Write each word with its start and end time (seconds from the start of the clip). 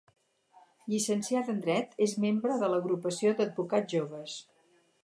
Llicenciada 0.93 1.53
en 1.57 1.59
dret, 1.67 1.93
és 2.07 2.17
membre 2.25 2.59
de 2.65 2.71
l'Agrupació 2.73 3.39
d'Advocats 3.43 3.95
Joves. 3.97 4.43